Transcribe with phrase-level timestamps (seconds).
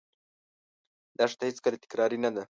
[1.17, 2.43] دښته هېڅکله تکراري نه ده.